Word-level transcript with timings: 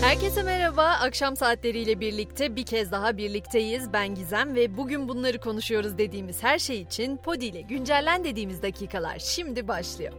Herkese 0.00 0.42
merhaba. 0.42 0.84
Akşam 0.84 1.36
saatleriyle 1.36 2.00
birlikte 2.00 2.56
bir 2.56 2.66
kez 2.66 2.92
daha 2.92 3.16
birlikteyiz. 3.16 3.92
Ben 3.92 4.14
Gizem 4.14 4.54
ve 4.54 4.76
bugün 4.76 5.08
bunları 5.08 5.38
konuşuyoruz 5.38 5.98
dediğimiz 5.98 6.42
her 6.42 6.58
şey 6.58 6.80
için 6.80 7.16
Podi 7.16 7.44
ile 7.46 7.60
güncellen 7.60 8.24
dediğimiz 8.24 8.62
dakikalar 8.62 9.18
şimdi 9.18 9.68
başlıyor. 9.68 10.12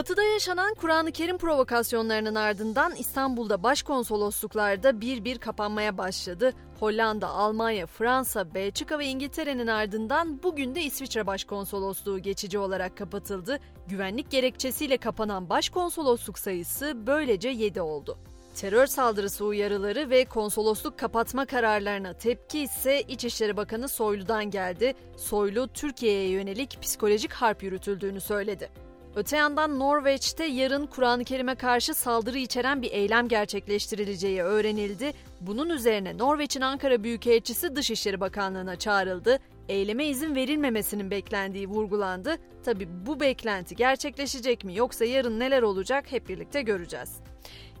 Batı'da 0.00 0.22
yaşanan 0.22 0.74
Kur'an-ı 0.74 1.12
Kerim 1.12 1.38
provokasyonlarının 1.38 2.34
ardından 2.34 2.94
İstanbul'da 2.94 3.62
başkonsolosluklarda 3.62 5.00
bir 5.00 5.24
bir 5.24 5.38
kapanmaya 5.38 5.98
başladı. 5.98 6.52
Hollanda, 6.78 7.28
Almanya, 7.28 7.86
Fransa, 7.86 8.54
Belçika 8.54 8.98
ve 8.98 9.06
İngiltere'nin 9.06 9.66
ardından 9.66 10.42
bugün 10.42 10.74
de 10.74 10.82
İsviçre 10.82 11.26
Başkonsolosluğu 11.26 12.18
geçici 12.18 12.58
olarak 12.58 12.96
kapatıldı. 12.96 13.58
Güvenlik 13.88 14.30
gerekçesiyle 14.30 14.96
kapanan 14.96 15.48
başkonsolosluk 15.48 16.38
sayısı 16.38 17.06
böylece 17.06 17.48
7 17.48 17.80
oldu. 17.80 18.18
Terör 18.54 18.86
saldırısı 18.86 19.44
uyarıları 19.44 20.10
ve 20.10 20.24
konsolosluk 20.24 20.98
kapatma 20.98 21.46
kararlarına 21.46 22.12
tepki 22.12 22.60
ise 22.60 23.02
İçişleri 23.02 23.56
Bakanı 23.56 23.88
Soylu'dan 23.88 24.50
geldi. 24.50 24.94
Soylu, 25.16 25.68
Türkiye'ye 25.68 26.28
yönelik 26.28 26.82
psikolojik 26.82 27.32
harp 27.32 27.62
yürütüldüğünü 27.62 28.20
söyledi. 28.20 28.89
Öte 29.16 29.36
yandan 29.36 29.78
Norveç'te 29.78 30.44
yarın 30.44 30.86
Kur'an-ı 30.86 31.24
Kerim'e 31.24 31.54
karşı 31.54 31.94
saldırı 31.94 32.38
içeren 32.38 32.82
bir 32.82 32.92
eylem 32.92 33.28
gerçekleştirileceği 33.28 34.42
öğrenildi. 34.42 35.12
Bunun 35.40 35.70
üzerine 35.70 36.18
Norveç'in 36.18 36.60
Ankara 36.60 37.02
Büyükelçisi 37.02 37.76
Dışişleri 37.76 38.20
Bakanlığı'na 38.20 38.76
çağrıldı. 38.76 39.38
Eyleme 39.68 40.06
izin 40.06 40.34
verilmemesinin 40.34 41.10
beklendiği 41.10 41.68
vurgulandı. 41.68 42.36
Tabi 42.64 42.88
bu 43.06 43.20
beklenti 43.20 43.76
gerçekleşecek 43.76 44.64
mi 44.64 44.76
yoksa 44.76 45.04
yarın 45.04 45.40
neler 45.40 45.62
olacak 45.62 46.12
hep 46.12 46.28
birlikte 46.28 46.62
göreceğiz. 46.62 47.16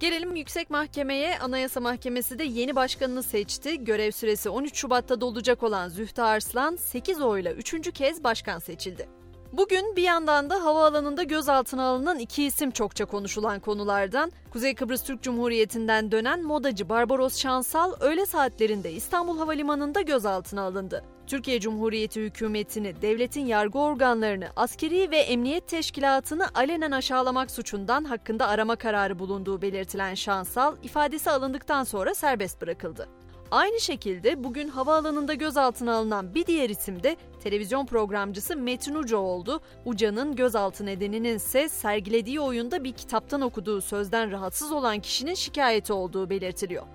Gelelim 0.00 0.36
Yüksek 0.36 0.70
Mahkeme'ye. 0.70 1.38
Anayasa 1.38 1.80
Mahkemesi 1.80 2.38
de 2.38 2.44
yeni 2.44 2.76
başkanını 2.76 3.22
seçti. 3.22 3.84
Görev 3.84 4.10
süresi 4.10 4.50
13 4.50 4.76
Şubat'ta 4.76 5.20
dolacak 5.20 5.62
olan 5.62 5.88
Zühtü 5.88 6.22
Arslan 6.22 6.76
8 6.76 7.20
oyla 7.20 7.52
3. 7.52 7.92
kez 7.92 8.24
başkan 8.24 8.58
seçildi. 8.58 9.19
Bugün 9.52 9.96
bir 9.96 10.02
yandan 10.02 10.50
da 10.50 10.64
havaalanında 10.64 11.22
gözaltına 11.22 11.82
alınan 11.82 12.18
iki 12.18 12.44
isim 12.44 12.70
çokça 12.70 13.04
konuşulan 13.04 13.60
konulardan. 13.60 14.32
Kuzey 14.52 14.74
Kıbrıs 14.74 15.04
Türk 15.04 15.22
Cumhuriyeti'nden 15.22 16.12
dönen 16.12 16.42
modacı 16.42 16.88
Barbaros 16.88 17.38
Şansal 17.38 17.92
öğle 18.00 18.26
saatlerinde 18.26 18.92
İstanbul 18.92 19.38
Havalimanı'nda 19.38 20.00
gözaltına 20.00 20.62
alındı. 20.62 21.04
Türkiye 21.26 21.60
Cumhuriyeti 21.60 22.20
hükümetini, 22.20 23.02
devletin 23.02 23.46
yargı 23.46 23.78
organlarını, 23.78 24.48
askeri 24.56 25.10
ve 25.10 25.18
emniyet 25.18 25.68
teşkilatını 25.68 26.46
alenen 26.54 26.90
aşağılamak 26.90 27.50
suçundan 27.50 28.04
hakkında 28.04 28.48
arama 28.48 28.76
kararı 28.76 29.18
bulunduğu 29.18 29.62
belirtilen 29.62 30.14
Şansal, 30.14 30.76
ifadesi 30.82 31.30
alındıktan 31.30 31.84
sonra 31.84 32.14
serbest 32.14 32.62
bırakıldı. 32.62 33.08
Aynı 33.50 33.80
şekilde 33.80 34.44
bugün 34.44 34.68
havaalanında 34.68 35.34
gözaltına 35.34 35.94
alınan 35.94 36.34
bir 36.34 36.46
diğer 36.46 36.70
isim 36.70 37.02
de 37.02 37.16
televizyon 37.42 37.86
programcısı 37.86 38.56
Metin 38.56 38.94
Uca 38.94 39.16
oldu. 39.16 39.60
Uca'nın 39.84 40.36
gözaltı 40.36 40.86
nedeninin 40.86 41.36
ise 41.36 41.68
sergilediği 41.68 42.40
oyunda 42.40 42.84
bir 42.84 42.92
kitaptan 42.92 43.40
okuduğu 43.40 43.80
sözden 43.80 44.30
rahatsız 44.30 44.72
olan 44.72 45.00
kişinin 45.00 45.34
şikayeti 45.34 45.92
olduğu 45.92 46.30
belirtiliyor. 46.30 46.86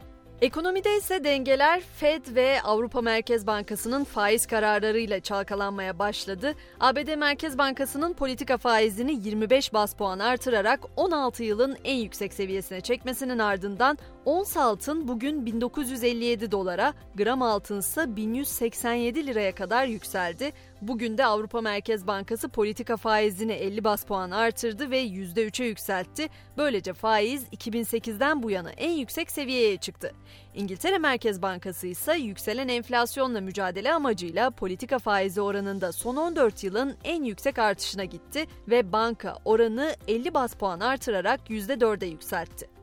Ekonomide 0.41 0.97
ise 0.97 1.23
dengeler 1.23 1.81
Fed 1.95 2.35
ve 2.35 2.61
Avrupa 2.61 3.01
Merkez 3.01 3.47
Bankası'nın 3.47 4.03
faiz 4.03 4.45
kararlarıyla 4.45 5.19
çalkalanmaya 5.19 5.99
başladı. 5.99 6.53
ABD 6.79 7.15
Merkez 7.15 7.57
Bankası'nın 7.57 8.13
politika 8.13 8.57
faizini 8.57 9.27
25 9.27 9.73
bas 9.73 9.93
puan 9.93 10.19
artırarak 10.19 10.79
16 10.95 11.43
yılın 11.43 11.77
en 11.83 11.95
yüksek 11.95 12.33
seviyesine 12.33 12.81
çekmesinin 12.81 13.39
ardından 13.39 13.97
ons 14.25 14.57
altın 14.57 15.07
bugün 15.07 15.45
1957 15.45 16.51
dolara, 16.51 16.93
gram 17.15 17.41
altın 17.41 17.79
ise 17.79 18.15
1187 18.15 19.27
liraya 19.27 19.55
kadar 19.55 19.85
yükseldi. 19.85 20.51
Bugün 20.81 21.17
de 21.17 21.25
Avrupa 21.25 21.61
Merkez 21.61 22.07
Bankası 22.07 22.49
politika 22.49 22.97
faizini 22.97 23.51
50 23.51 23.83
bas 23.83 24.03
puan 24.03 24.31
artırdı 24.31 24.91
ve 24.91 25.05
%3'e 25.05 25.65
yükseltti. 25.65 26.29
Böylece 26.57 26.93
faiz 26.93 27.43
2008'den 27.43 28.43
bu 28.43 28.51
yana 28.51 28.71
en 28.71 28.91
yüksek 28.91 29.31
seviyeye 29.31 29.77
çıktı. 29.77 30.11
İngiltere 30.55 30.97
Merkez 30.97 31.41
Bankası 31.41 31.87
ise 31.87 32.13
yükselen 32.13 32.67
enflasyonla 32.67 33.41
mücadele 33.41 33.93
amacıyla 33.93 34.49
politika 34.49 34.99
faizi 34.99 35.41
oranında 35.41 35.91
son 35.91 36.15
14 36.15 36.63
yılın 36.63 36.95
en 37.03 37.23
yüksek 37.23 37.59
artışına 37.59 38.03
gitti 38.03 38.45
ve 38.67 38.91
banka 38.91 39.37
oranı 39.45 39.95
50 40.07 40.33
bas 40.33 40.53
puan 40.53 40.79
artırarak 40.79 41.49
%4'e 41.49 42.07
yükseltti. 42.07 42.75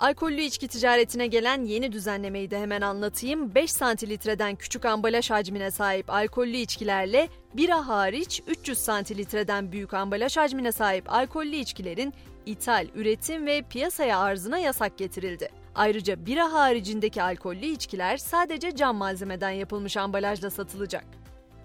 Alkollü 0.00 0.40
içki 0.40 0.68
ticaretine 0.68 1.26
gelen 1.26 1.64
yeni 1.64 1.92
düzenlemeyi 1.92 2.50
de 2.50 2.60
hemen 2.60 2.80
anlatayım. 2.80 3.54
5 3.54 3.72
santilitreden 3.72 4.56
küçük 4.56 4.84
ambalaj 4.84 5.30
hacmine 5.30 5.70
sahip 5.70 6.10
alkollü 6.10 6.56
içkilerle 6.56 7.28
bira 7.54 7.88
hariç 7.88 8.42
300 8.46 8.78
santilitreden 8.78 9.72
büyük 9.72 9.94
ambalaj 9.94 10.36
hacmine 10.36 10.72
sahip 10.72 11.12
alkollü 11.12 11.56
içkilerin 11.56 12.14
ithal, 12.46 12.86
üretim 12.94 13.46
ve 13.46 13.62
piyasaya 13.62 14.18
arzına 14.18 14.58
yasak 14.58 14.98
getirildi. 14.98 15.59
Ayrıca 15.74 16.26
bira 16.26 16.52
haricindeki 16.52 17.22
alkollü 17.22 17.66
içkiler 17.66 18.16
sadece 18.16 18.76
cam 18.76 18.96
malzemeden 18.96 19.50
yapılmış 19.50 19.96
ambalajla 19.96 20.50
satılacak. 20.50 21.04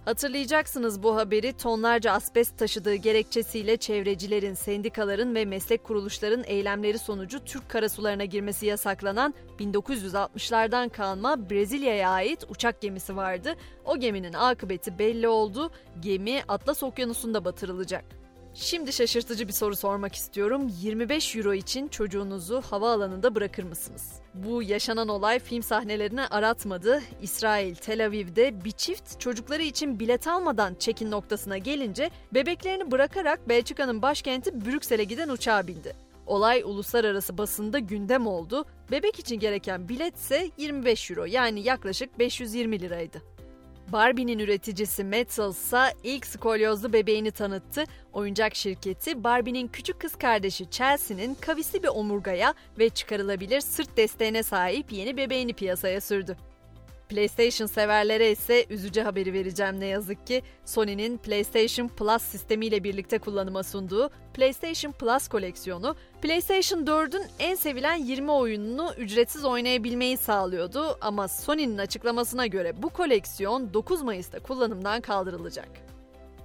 Hatırlayacaksınız 0.05 1.03
bu 1.03 1.15
haberi 1.15 1.53
tonlarca 1.53 2.11
asbest 2.11 2.57
taşıdığı 2.57 2.95
gerekçesiyle 2.95 3.77
çevrecilerin, 3.77 4.53
sendikaların 4.53 5.35
ve 5.35 5.45
meslek 5.45 5.83
kuruluşların 5.83 6.43
eylemleri 6.47 6.99
sonucu 6.99 7.45
Türk 7.45 7.69
karasularına 7.69 8.25
girmesi 8.25 8.65
yasaklanan 8.65 9.33
1960'lardan 9.59 10.89
kalma 10.89 11.49
Brezilya'ya 11.49 12.09
ait 12.09 12.43
uçak 12.49 12.81
gemisi 12.81 13.15
vardı. 13.15 13.55
O 13.85 13.97
geminin 13.97 14.33
akıbeti 14.33 14.99
belli 14.99 15.27
oldu. 15.27 15.71
Gemi 15.99 16.43
Atlas 16.47 16.83
Okyanusu'nda 16.83 17.45
batırılacak. 17.45 18.24
Şimdi 18.57 18.93
şaşırtıcı 18.93 19.47
bir 19.47 19.53
soru 19.53 19.75
sormak 19.75 20.15
istiyorum. 20.15 20.71
25 20.81 21.35
euro 21.35 21.53
için 21.53 21.87
çocuğunuzu 21.87 22.61
havaalanında 22.61 23.35
bırakır 23.35 23.63
mısınız? 23.63 24.13
Bu 24.33 24.63
yaşanan 24.63 25.07
olay 25.07 25.39
film 25.39 25.63
sahnelerini 25.63 26.27
aratmadı. 26.27 27.01
İsrail, 27.21 27.75
Tel 27.75 28.05
Aviv'de 28.05 28.65
bir 28.65 28.71
çift 28.71 29.19
çocukları 29.19 29.61
için 29.61 29.99
bilet 29.99 30.27
almadan 30.27 30.75
çekin 30.75 31.11
noktasına 31.11 31.57
gelince 31.57 32.09
bebeklerini 32.33 32.91
bırakarak 32.91 33.49
Belçika'nın 33.49 34.01
başkenti 34.01 34.65
Brüksel'e 34.65 35.03
giden 35.03 35.29
uçağa 35.29 35.67
bindi. 35.67 35.95
Olay 36.27 36.61
uluslararası 36.65 37.37
basında 37.37 37.79
gündem 37.79 38.27
oldu. 38.27 38.65
Bebek 38.91 39.19
için 39.19 39.39
gereken 39.39 39.89
bilet 39.89 40.15
ise 40.15 40.51
25 40.57 41.11
euro 41.11 41.25
yani 41.25 41.61
yaklaşık 41.61 42.19
520 42.19 42.79
liraydı. 42.79 43.34
Barbie'nin 43.91 44.39
üreticisi 44.39 45.03
Mattel 45.03 45.49
ise 45.49 45.93
ilk 46.03 46.25
skolyozlu 46.25 46.93
bebeğini 46.93 47.31
tanıttı. 47.31 47.83
Oyuncak 48.13 48.55
şirketi 48.55 49.23
Barbie'nin 49.23 49.67
küçük 49.67 49.99
kız 49.99 50.15
kardeşi 50.15 50.69
Chelsea'nin 50.69 51.35
kavisli 51.35 51.83
bir 51.83 51.87
omurgaya 51.87 52.53
ve 52.79 52.89
çıkarılabilir 52.89 53.61
sırt 53.61 53.97
desteğine 53.97 54.43
sahip 54.43 54.91
yeni 54.91 55.17
bebeğini 55.17 55.53
piyasaya 55.53 56.01
sürdü. 56.01 56.37
PlayStation 57.09 57.67
severlere 57.67 58.31
ise 58.31 58.65
üzücü 58.69 59.01
haberi 59.01 59.33
vereceğim 59.33 59.79
ne 59.79 59.85
yazık 59.85 60.27
ki. 60.27 60.41
Sony'nin 60.65 61.17
PlayStation 61.17 61.87
Plus 61.87 62.21
sistemiyle 62.21 62.83
birlikte 62.83 63.19
kullanıma 63.19 63.63
sunduğu 63.63 64.09
PlayStation 64.33 64.91
Plus 64.91 65.27
koleksiyonu, 65.27 65.95
PlayStation 66.21 66.85
4'ün 66.85 67.25
en 67.39 67.55
sevilen 67.55 67.95
20 67.95 68.31
oyununu 68.31 68.93
ücretsiz 68.97 69.45
oynayabilmeyi 69.45 70.17
sağlıyordu 70.17 70.97
ama 71.01 71.27
Sony'nin 71.27 71.77
açıklamasına 71.77 72.47
göre 72.47 72.83
bu 72.83 72.89
koleksiyon 72.89 73.73
9 73.73 74.01
Mayıs'ta 74.01 74.39
kullanımdan 74.39 75.01
kaldırılacak. 75.01 75.94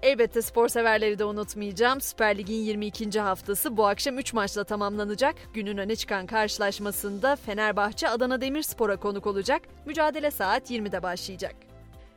Elbette 0.02 0.42
spor 0.42 0.68
severleri 0.68 1.18
de 1.18 1.24
unutmayacağım. 1.24 2.00
Süper 2.00 2.38
Lig'in 2.38 2.62
22. 2.62 3.20
haftası 3.20 3.76
bu 3.76 3.86
akşam 3.86 4.18
3 4.18 4.32
maçla 4.32 4.64
tamamlanacak. 4.64 5.34
Günün 5.54 5.78
öne 5.78 5.96
çıkan 5.96 6.26
karşılaşmasında 6.26 7.36
Fenerbahçe 7.36 8.08
Adana 8.08 8.40
Demirspor'a 8.40 8.96
konuk 8.96 9.26
olacak. 9.26 9.62
Mücadele 9.86 10.30
saat 10.30 10.70
20'de 10.70 11.02
başlayacak. 11.02 11.54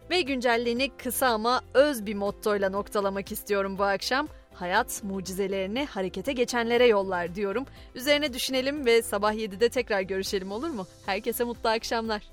Ve 0.10 0.22
güncelliğini 0.22 0.90
kısa 0.98 1.28
ama 1.28 1.62
öz 1.74 2.06
bir 2.06 2.16
mottoyla 2.16 2.70
noktalamak 2.70 3.32
istiyorum 3.32 3.78
bu 3.78 3.84
akşam. 3.84 4.28
Hayat 4.54 5.04
mucizelerini 5.04 5.86
harekete 5.86 6.34
geçenlere 6.34 6.88
yollar 6.88 7.36
diyorum. 7.36 7.66
Üzerine 7.96 8.34
düşünelim 8.34 8.86
ve 8.86 9.02
sabah 9.02 9.34
7'de 9.34 9.70
tekrar 9.70 10.02
görüşelim 10.02 10.52
olur 10.52 10.70
mu? 10.70 10.88
Herkese 11.06 11.44
mutlu 11.44 11.70
akşamlar. 11.70 12.33